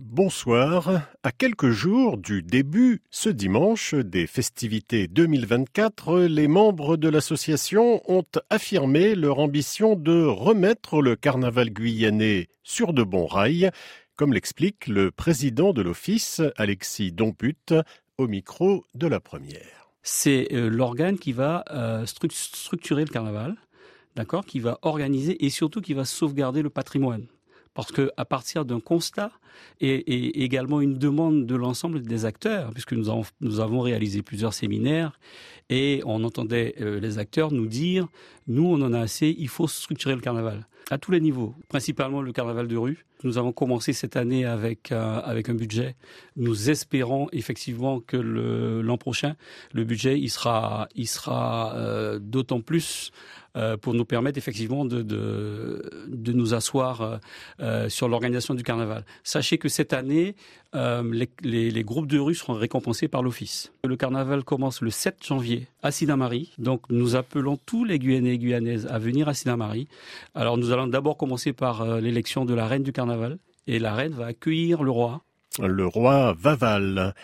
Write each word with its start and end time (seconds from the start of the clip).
Bonsoir. 0.00 1.08
À 1.24 1.32
quelques 1.32 1.70
jours 1.70 2.18
du 2.18 2.44
début, 2.44 3.02
ce 3.10 3.28
dimanche, 3.28 3.94
des 3.94 4.28
festivités 4.28 5.08
2024, 5.08 6.20
les 6.20 6.46
membres 6.46 6.96
de 6.96 7.08
l'association 7.08 8.00
ont 8.08 8.24
affirmé 8.48 9.16
leur 9.16 9.40
ambition 9.40 9.96
de 9.96 10.22
remettre 10.24 11.02
le 11.02 11.16
carnaval 11.16 11.70
guyanais 11.70 12.46
sur 12.62 12.92
de 12.92 13.02
bons 13.02 13.26
rails, 13.26 13.70
comme 14.14 14.32
l'explique 14.32 14.86
le 14.86 15.10
président 15.10 15.72
de 15.72 15.82
l'office, 15.82 16.42
Alexis 16.56 17.10
Domput, 17.10 17.74
au 18.18 18.28
micro 18.28 18.84
de 18.94 19.08
la 19.08 19.18
première. 19.18 19.90
C'est 20.04 20.46
euh, 20.52 20.68
l'organe 20.68 21.18
qui 21.18 21.32
va 21.32 21.64
euh, 21.72 22.06
structurer 22.06 23.04
le 23.04 23.10
carnaval, 23.10 23.56
d'accord, 24.14 24.46
qui 24.46 24.60
va 24.60 24.78
organiser 24.82 25.44
et 25.44 25.50
surtout 25.50 25.80
qui 25.80 25.94
va 25.94 26.04
sauvegarder 26.04 26.62
le 26.62 26.70
patrimoine 26.70 27.26
parce 27.78 27.92
que 27.92 28.10
à 28.16 28.24
partir 28.24 28.64
d'un 28.64 28.80
constat 28.80 29.30
et, 29.80 30.42
également 30.42 30.80
une 30.80 30.98
demande 30.98 31.46
de 31.46 31.54
l'ensemble 31.54 32.02
des 32.02 32.24
acteurs, 32.24 32.72
puisque 32.72 32.92
nous 32.92 33.08
avons, 33.08 33.80
réalisé 33.80 34.20
plusieurs 34.20 34.52
séminaires 34.52 35.12
et 35.70 36.02
on 36.04 36.24
entendait 36.24 36.74
euh, 36.80 36.98
les 36.98 37.18
acteurs 37.18 37.52
nous 37.52 37.68
dire 37.68 38.08
nous 38.48 38.66
on 38.66 38.82
en 38.82 38.92
a 38.92 38.98
assez, 38.98 39.32
il 39.38 39.46
faut 39.46 39.68
structurer 39.68 40.16
le 40.16 40.20
carnaval 40.20 40.66
à 40.90 40.98
tous 40.98 41.12
les 41.12 41.20
niveaux, 41.20 41.54
principalement 41.68 42.20
le 42.20 42.32
carnaval 42.32 42.66
de 42.66 42.76
rue. 42.76 43.04
Nous 43.22 43.38
avons 43.38 43.52
commencé 43.52 43.92
cette 43.92 44.16
année 44.16 44.44
avec 44.44 44.90
euh, 44.90 45.20
avec 45.22 45.48
un 45.48 45.54
budget. 45.54 45.94
Nous 46.34 46.70
espérons 46.70 47.28
effectivement 47.30 48.00
que 48.00 48.16
l'an 48.16 48.96
prochain 48.96 49.36
le 49.72 49.84
budget 49.84 50.18
il 50.18 50.30
sera 50.30 50.88
il 50.96 51.06
sera 51.06 51.76
euh, 51.76 52.18
d'autant 52.18 52.60
plus 52.60 53.12
pour 53.80 53.94
nous 53.94 54.04
permettre 54.04 54.38
effectivement 54.38 54.84
de, 54.84 55.02
de, 55.02 56.32
nous 56.32 56.54
asseoir 56.54 57.00
euh, 57.00 57.16
euh, 57.60 57.88
sur 57.88 58.08
l'organisation 58.08 58.54
du 58.54 58.62
carnaval. 58.62 59.04
Sachez 59.24 59.58
que 59.58 59.68
cette 59.68 59.92
année, 59.92 60.36
les, 60.74 61.84
groupes 61.84 62.06
de 62.06 62.18
rue 62.18 62.34
seront 62.34 62.54
récompensés 62.54 63.08
par 63.08 63.22
l'Office. 63.22 63.72
Le 63.84 63.96
carnaval 63.96 64.44
commence 64.44 64.82
le 64.82 64.90
7 64.90 65.26
janvier 65.26 65.68
à 65.82 65.90
Sinamari. 65.90 66.52
Donc 66.58 66.82
nous 66.90 67.16
appelons 67.16 67.56
tous 67.56 67.84
les 67.84 67.98
Guyanais 67.98 68.34
et 68.34 68.38
Guyanaises 68.38 68.86
à 68.86 68.98
venir 68.98 69.28
à 69.28 69.34
Sinamari. 69.34 69.88
Alors 70.34 70.58
nous 70.58 70.72
allons 70.72 70.86
d'abord 70.86 71.16
commencer 71.16 71.52
par 71.52 72.00
l'élection 72.00 72.44
de 72.44 72.54
la 72.54 72.66
reine 72.66 72.82
du 72.82 72.92
carnaval. 72.92 73.38
Et 73.66 73.78
la 73.78 73.94
reine 73.94 74.12
va 74.12 74.26
accueillir 74.26 74.82
le 74.82 74.90
roi. 74.90 75.22
Le 75.60 75.86
roi 75.86 76.34
Vaval. 76.38 77.14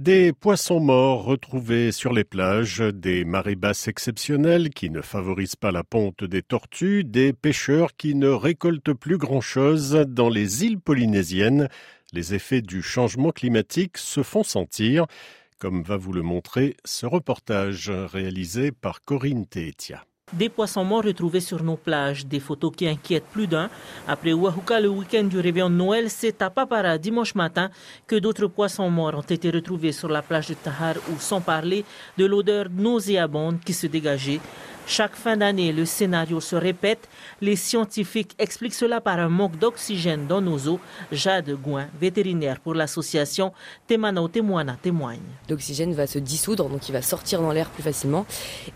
Des 0.00 0.32
poissons 0.32 0.80
morts 0.80 1.24
retrouvés 1.24 1.92
sur 1.92 2.14
les 2.14 2.24
plages, 2.24 2.78
des 2.78 3.26
marées 3.26 3.54
basses 3.54 3.86
exceptionnelles 3.86 4.70
qui 4.70 4.88
ne 4.88 5.02
favorisent 5.02 5.56
pas 5.56 5.72
la 5.72 5.84
ponte 5.84 6.24
des 6.24 6.40
tortues, 6.40 7.04
des 7.04 7.34
pêcheurs 7.34 7.94
qui 7.94 8.14
ne 8.14 8.30
récoltent 8.30 8.94
plus 8.94 9.18
grand-chose 9.18 10.06
dans 10.08 10.30
les 10.30 10.64
îles 10.64 10.80
polynésiennes. 10.80 11.68
Les 12.14 12.32
effets 12.32 12.62
du 12.62 12.80
changement 12.80 13.30
climatique 13.30 13.98
se 13.98 14.22
font 14.22 14.42
sentir, 14.42 15.04
comme 15.58 15.82
va 15.82 15.98
vous 15.98 16.14
le 16.14 16.22
montrer 16.22 16.78
ce 16.86 17.04
reportage 17.04 17.90
réalisé 17.90 18.72
par 18.72 19.02
Corinne 19.02 19.44
Teetia. 19.44 20.06
Des 20.32 20.48
poissons 20.48 20.84
morts 20.84 21.02
retrouvés 21.02 21.40
sur 21.40 21.60
nos 21.64 21.76
plages, 21.76 22.24
des 22.24 22.38
photos 22.38 22.70
qui 22.76 22.86
inquiètent 22.86 23.26
plus 23.32 23.48
d'un. 23.48 23.68
Après 24.06 24.32
Wahuka, 24.32 24.80
le 24.80 24.88
week-end 24.88 25.24
du 25.24 25.40
réveillon 25.40 25.68
de 25.68 25.74
Noël, 25.74 26.08
c'est 26.08 26.40
à 26.40 26.50
Papara 26.50 26.98
dimanche 26.98 27.34
matin 27.34 27.68
que 28.06 28.14
d'autres 28.14 28.46
poissons 28.46 28.88
morts 28.90 29.14
ont 29.16 29.22
été 29.22 29.50
retrouvés 29.50 29.90
sur 29.90 30.08
la 30.08 30.22
plage 30.22 30.46
de 30.46 30.54
Tahar 30.54 30.94
où, 31.10 31.18
sans 31.18 31.40
parler 31.40 31.84
de 32.16 32.26
l'odeur 32.26 32.66
nauséabonde 32.70 33.58
qui 33.58 33.72
se 33.72 33.88
dégageait, 33.88 34.40
chaque 34.90 35.14
fin 35.14 35.36
d'année, 35.36 35.72
le 35.72 35.84
scénario 35.84 36.40
se 36.40 36.56
répète. 36.56 37.08
Les 37.40 37.54
scientifiques 37.54 38.34
expliquent 38.40 38.74
cela 38.74 39.00
par 39.00 39.20
un 39.20 39.28
manque 39.28 39.56
d'oxygène 39.56 40.26
dans 40.26 40.40
nos 40.40 40.58
eaux. 40.66 40.80
Jade 41.12 41.48
Gouin, 41.62 41.86
vétérinaire 42.00 42.58
pour 42.58 42.74
l'association 42.74 43.52
Temano 43.86 44.26
Témoana, 44.26 44.76
témoigne. 44.82 45.20
L'oxygène 45.48 45.94
va 45.94 46.08
se 46.08 46.18
dissoudre, 46.18 46.68
donc 46.68 46.88
il 46.88 46.92
va 46.92 47.02
sortir 47.02 47.40
dans 47.40 47.52
l'air 47.52 47.70
plus 47.70 47.84
facilement. 47.84 48.26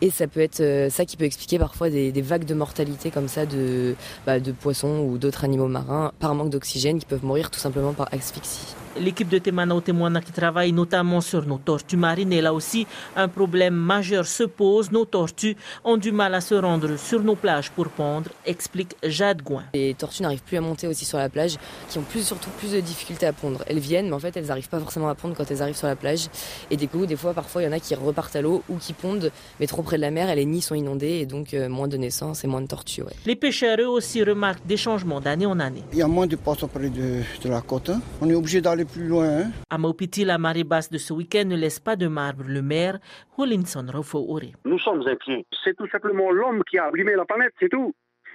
Et 0.00 0.10
ça 0.10 0.28
peut 0.28 0.38
être 0.38 0.60
euh, 0.60 0.88
ça 0.88 1.04
qui 1.04 1.16
peut 1.16 1.24
expliquer 1.24 1.58
parfois 1.58 1.90
des, 1.90 2.12
vagues 2.22 2.44
de 2.44 2.55
mortalité 2.55 3.10
comme 3.10 3.27
ça 3.27 3.44
de, 3.44 3.96
bah, 4.24 4.39
de 4.39 4.52
poissons 4.52 5.00
ou 5.00 5.18
d'autres 5.18 5.42
animaux 5.42 5.66
marins 5.66 6.12
par 6.20 6.36
manque 6.36 6.50
d'oxygène 6.50 7.00
qui 7.00 7.06
peuvent 7.06 7.24
mourir 7.24 7.50
tout 7.50 7.58
simplement 7.58 7.92
par 7.92 8.08
asphyxie. 8.12 8.77
L'équipe 9.00 9.28
de 9.28 9.38
Temana 9.38 9.80
Témoana 9.80 10.20
qui 10.20 10.32
travaille 10.32 10.72
notamment 10.72 11.20
sur 11.20 11.44
nos 11.46 11.58
tortues 11.58 11.96
marines 11.96 12.32
et 12.32 12.40
là 12.40 12.55
aussi 12.55 12.86
un 13.16 13.28
problème 13.28 13.74
majeur 13.74 14.27
se 14.27 14.44
pose. 14.44 14.92
Nos 14.92 15.05
tortues 15.05 15.56
ont 15.84 15.96
du 15.96 16.12
mal 16.12 16.34
à 16.34 16.40
se 16.40 16.55
rendre 16.55 16.96
sur 16.96 17.22
nos 17.22 17.34
plages 17.34 17.70
pour 17.70 17.88
pondre, 17.88 18.30
explique 18.46 18.94
Jade 19.02 19.42
Gouin. 19.42 19.64
Les 19.74 19.94
tortues 19.94 20.22
n'arrivent 20.22 20.42
plus 20.42 20.56
à 20.56 20.60
monter 20.60 20.86
aussi 20.86 21.04
sur 21.04 21.18
la 21.18 21.28
plage, 21.28 21.56
qui 21.88 21.98
ont 21.98 22.02
plus, 22.02 22.24
surtout 22.27 22.50
plus 22.58 22.72
de 22.72 22.80
difficultés 22.80 23.27
à 23.27 23.33
pondre. 23.33 23.64
Elles 23.66 23.78
viennent, 23.78 24.06
mais 24.06 24.14
en 24.14 24.20
fait 24.20 24.36
elles 24.36 24.46
n'arrivent 24.46 24.68
pas 24.68 24.80
forcément 24.80 25.08
à 25.08 25.14
pondre 25.14 25.34
quand 25.36 25.50
elles 25.50 25.62
arrivent 25.62 25.77
sur 25.77 25.88
la 25.88 25.96
plage. 25.96 26.28
Et 26.70 26.77
des 26.77 26.86
coups, 26.86 27.06
des 27.08 27.16
fois, 27.16 27.34
parfois 27.34 27.62
il 27.62 27.66
y 27.66 27.68
en 27.68 27.72
a 27.72 27.80
qui 27.80 27.94
repartent 27.94 28.36
à 28.36 28.42
l'eau 28.42 28.62
ou 28.68 28.77
qui 28.77 28.92
pondent, 28.92 29.30
mais 29.60 29.66
trop 29.66 29.83
près 29.83 29.96
de 29.96 30.02
la 30.02 30.10
mer 30.10 30.30
et 30.30 30.36
les 30.36 30.44
nids 30.44 30.62
sont 30.62 30.74
inondés 30.74 31.18
et 31.20 31.27
donc 31.27 31.54
euh, 31.54 31.68
moins 31.68 31.88
de 31.88 31.96
naissances 31.96 32.44
et 32.44 32.46
moins 32.46 32.60
de 32.60 32.66
tortues. 32.66 33.02
Les 33.27 33.36
pêcheurs 33.36 33.78
eux 33.80 33.88
aussi 33.88 34.22
remarquent 34.22 34.66
des 34.66 34.77
changements 34.77 35.20
d'année 35.20 35.46
en 35.46 35.58
année. 35.58 35.83
Il 35.92 35.98
y 35.98 36.02
a 36.02 36.06
moins 36.06 36.27
de 36.27 36.36
poissons 36.36 36.68
près 36.68 36.88
de, 36.88 37.20
de 37.42 37.48
la 37.48 37.60
côte. 37.60 37.90
Hein. 37.90 38.00
On 38.20 38.30
est 38.30 38.34
obligé 38.34 38.60
d'aller 38.60 38.83
plus 38.84 39.06
loin. 39.06 39.39
Hein. 39.39 39.50
À 39.70 39.78
Maupiti, 39.78 40.24
la 40.24 40.39
marée 40.39 40.64
basse 40.64 40.90
de 40.90 40.98
ce 40.98 41.12
week-end 41.12 41.45
ne 41.46 41.56
laisse 41.56 41.80
pas 41.80 41.96
de 41.96 42.06
marbre. 42.06 42.45
Le 42.46 42.62
maire, 42.62 42.98
Holinson 43.36 43.86
Rofo-Ore. 43.86 44.52
Nous 44.64 44.78
sommes 44.78 45.06
inquiets. 45.06 45.45
C'est 45.64 45.77
tout 45.77 45.89
simplement 45.89 46.30
l'homme 46.30 46.62
qui 46.64 46.78
a 46.78 46.86
abîmé 46.86 47.14
la 47.14 47.24
planète, 47.24 47.52
c'est 47.61 47.68
tout. 47.68 47.95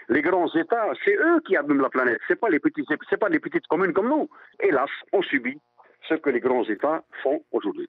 Les 0.10 0.22
grands 0.22 0.52
États, 0.56 0.92
c'est 1.06 1.16
eux 1.16 1.40
qui 1.46 1.56
abîment 1.56 1.82
la 1.82 1.90
planète. 1.90 2.20
C'est 2.28 2.40
pas 2.40 2.50
les 2.50 2.60
petites, 2.60 2.88
c'est 3.10 3.20
pas 3.20 3.30
les 3.30 3.40
petites 3.40 3.68
communes 3.68 3.94
comme 3.94 4.10
nous. 4.10 4.28
Hélas, 4.60 4.90
on 5.14 5.22
subit 5.22 5.60
ce 6.08 6.16
que 6.16 6.30
les 6.30 6.40
grands 6.40 6.64
États 6.64 7.04
font 7.22 7.44
aujourd'hui. 7.52 7.88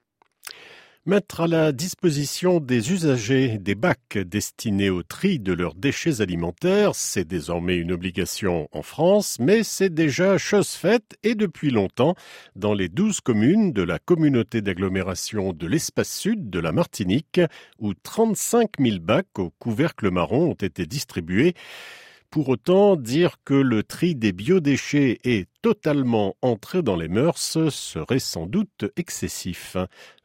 Mettre 1.07 1.41
à 1.41 1.47
la 1.47 1.73
disposition 1.73 2.61
des 2.61 2.93
usagers 2.93 3.57
des 3.57 3.75
bacs 3.75 4.19
destinés 4.19 4.91
au 4.91 5.03
tri 5.03 5.39
de 5.39 5.55
leurs 5.55 5.75
déchets 5.75 6.21
alimentaires, 6.21 6.95
c'est 6.95 7.25
désormais 7.25 7.77
une 7.77 7.91
obligation 7.91 8.69
en 8.71 8.83
France, 8.83 9.39
mais 9.41 9.63
c'est 9.63 9.89
déjà 9.89 10.37
chose 10.37 10.69
faite 10.69 11.17
et 11.23 11.35
depuis 11.35 11.71
longtemps 11.71 12.17
dans 12.55 12.75
les 12.75 12.91
douze 12.91 13.23
communes 13.23 13.73
de 13.73 13.83
la 13.83 13.99
communauté 13.99 14.61
d'agglomération 14.61 15.55
de 15.55 15.67
l'espace 15.67 16.15
sud 16.15 16.51
de 16.51 16.59
la 16.59 16.71
Martinique, 16.71 17.41
où 17.79 17.95
35 17.95 18.73
000 18.79 18.99
bacs 19.01 19.39
au 19.39 19.55
couvercle 19.59 20.11
marron 20.11 20.51
ont 20.51 20.55
été 20.55 20.85
distribués. 20.85 21.55
Pour 22.31 22.49
autant, 22.49 22.95
dire 22.95 23.39
que 23.45 23.55
le 23.55 23.83
tri 23.83 24.15
des 24.15 24.31
biodéchets 24.31 25.19
est 25.25 25.49
totalement 25.63 26.37
entré 26.43 26.81
dans 26.81 26.95
les 26.95 27.09
mœurs 27.09 27.59
serait 27.71 28.21
sans 28.21 28.47
doute 28.47 28.85
excessif. 28.97 29.77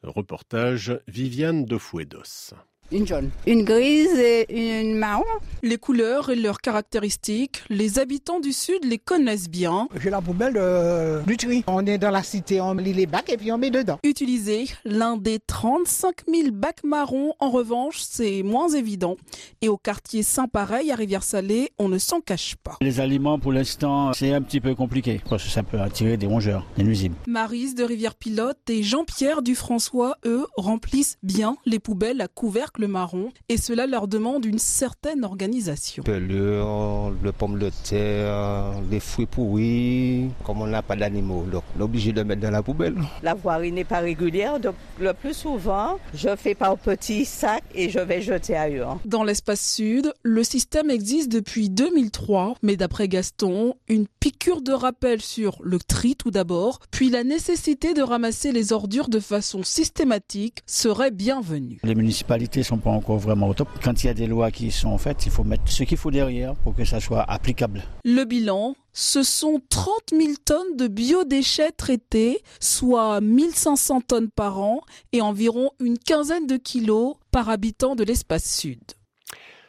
Reportage 0.04 1.00
Viviane 1.08 1.66
de 1.66 1.80
Fouedos. 1.80 2.54
Une 2.92 3.08
jaune. 3.08 3.32
Une 3.48 3.64
grise 3.64 4.14
et 4.20 4.82
une 4.82 4.96
marron. 4.96 5.24
Les 5.64 5.78
couleurs 5.78 6.30
et 6.30 6.36
leurs 6.36 6.62
caractéristiques, 6.62 7.64
les 7.70 7.98
habitants 7.98 8.40
du 8.40 8.54
Sud 8.54 8.84
les 8.84 9.00
connaissent 9.00 9.50
bien. 9.50 9.88
J'ai 10.00 10.12
la 10.12 10.22
poubelle 10.22 10.54
euh, 10.56 11.24
du 11.24 11.36
tri. 11.36 11.64
On 11.66 11.84
est 11.88 11.98
dans 11.98 12.12
la 12.12 12.22
cité, 12.22 12.62
on 12.62 12.76
lit 12.76 12.94
les 12.94 13.08
bacs 13.08 13.32
et 13.32 13.38
puis 13.38 13.52
on 13.52 13.58
met 13.58 13.72
dedans. 13.72 13.98
Utiliser 14.04 14.68
l'un 14.86 15.18
des 15.18 15.40
35 15.40 16.26
000 16.32 16.52
bacs 16.52 16.84
marrons, 16.84 17.34
en 17.40 17.50
revanche, 17.50 18.02
c'est 18.02 18.44
moins 18.44 18.70
évident. 18.70 19.16
Et 19.64 19.68
au 19.68 19.78
quartier 19.78 20.22
Saint-Pareil, 20.22 20.92
à 20.92 20.96
Rivière-Salée, 20.96 21.72
on 21.80 21.90
ne 21.90 21.98
s'en 21.98 22.22
cache 22.22 22.56
pas. 22.56 22.78
Les 22.82 23.00
aliments, 23.00 23.40
pour 23.40 23.52
l'instant, 23.52 24.14
c'est 24.14 24.32
un 24.32 24.44
petit 24.44 24.62
peu 24.62 24.76
compliqué 24.76 25.22
parce 25.28 25.44
que 25.44 25.50
ça 25.50 25.64
peut 25.64 25.80
attirer 25.80 26.18
des 26.18 26.28
rongeurs, 26.28 26.68
des 26.78 26.84
nuisibles. 26.84 27.16
Marise 27.26 27.74
de 27.74 27.84
Rivière-Pilote 27.84 28.60
et 28.70 28.84
Jean-Pierre 28.84 29.42
Dufrançois, 29.42 30.18
eux, 30.26 30.46
remplissent 30.56 31.18
bien 31.24 31.58
les 31.66 31.80
poubelles 31.80 32.22
à 32.22 32.28
couvercle 32.28 32.75
le 32.80 32.88
marron 32.88 33.32
et 33.50 33.58
cela 33.58 33.88
leur 33.88 34.08
demande 34.08 34.46
une 34.46 34.60
certaine 34.60 35.24
organisation. 35.24 36.04
Pelure, 36.04 37.14
le 37.22 37.32
pomme 37.32 37.60
de 37.60 37.72
terre, 37.88 38.74
les 38.90 39.00
fruits 39.00 39.26
pourris, 39.26 40.30
comme 40.44 40.62
on 40.62 40.68
n'a 40.68 40.82
pas 40.82 40.96
d'animaux, 40.96 41.46
donc 41.52 41.64
on 41.76 41.80
est 41.80 41.84
obligé 41.84 42.12
de 42.12 42.24
mettre 42.24 42.42
dans 42.42 42.52
la 42.52 42.64
poubelle. 42.64 42.96
La 43.24 43.34
voirie 43.34 43.72
n'est 43.72 43.84
pas 43.84 44.00
régulière, 44.00 44.60
donc 44.60 44.76
le 45.00 45.14
plus 45.14 45.34
souvent, 45.34 45.98
je 46.14 46.36
fais 46.36 46.56
par 46.56 46.78
petits 46.78 47.26
sacs 47.26 47.64
et 47.74 47.90
je 47.90 48.00
vais 48.00 48.22
jeter 48.22 48.56
ailleurs. 48.56 49.00
Dans 49.06 49.24
l'espace 49.24 49.74
sud, 49.74 50.14
le 50.24 50.44
système 50.44 50.90
existe 50.90 51.32
depuis 51.32 51.70
2003, 51.70 52.56
mais 52.62 52.76
d'après 52.76 53.08
Gaston, 53.08 53.76
une 53.88 54.08
piqûre 54.20 54.62
de 54.62 54.72
rappel 54.72 55.22
sur 55.22 55.58
le 55.64 55.80
tri 55.80 56.16
tout 56.16 56.32
d'abord, 56.32 56.80
puis 56.92 57.10
la 57.10 57.24
nécessité 57.24 57.94
de 57.94 58.02
ramasser 58.02 58.52
les 58.52 58.74
ordures 58.74 59.10
de 59.10 59.20
façon 59.20 59.64
systématique 59.64 60.64
serait 60.66 61.12
bienvenue. 61.12 61.80
Les 61.84 61.96
municipalités 61.96 62.64
sont 62.66 62.78
pas 62.78 62.90
encore 62.90 63.18
vraiment 63.18 63.48
au 63.50 63.54
top. 63.54 63.70
Quand 63.84 64.04
il 64.04 64.08
y 64.08 64.10
a 64.10 64.14
des 64.14 64.28
lois 64.28 64.52
qui 64.52 64.72
sont 64.72 64.98
faites, 64.98 65.26
il 65.26 65.32
faut 65.32 65.44
mettre 65.44 65.64
ce 65.68 65.84
qu'il 65.84 65.98
faut 65.98 66.12
derrière 66.12 66.56
pour 66.56 66.76
que 66.76 66.86
ça 66.86 67.00
soit 67.00 67.22
applicable. 67.22 67.84
Le 68.04 68.24
bilan, 68.26 68.76
ce 68.94 69.24
sont 69.24 69.62
30 69.70 69.94
000 70.12 70.34
tonnes 70.44 70.78
de 70.78 70.88
biodéchets 70.88 71.72
traités, 71.72 72.42
soit 72.60 73.22
1500 73.22 74.02
tonnes 74.02 74.30
par 74.30 74.60
an 74.60 74.82
et 75.12 75.22
environ 75.22 75.72
une 75.80 75.98
quinzaine 75.98 76.48
de 76.48 76.58
kilos 76.58 77.16
par 77.32 77.50
habitant 77.50 77.96
de 77.96 78.04
l'espace 78.04 78.58
sud. 78.58 78.82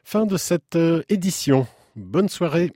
Fin 0.04 0.26
de 0.26 0.36
cette 0.36 0.76
euh, 0.76 1.02
édition. 1.08 1.66
Bonne 1.96 2.28
soirée. 2.28 2.72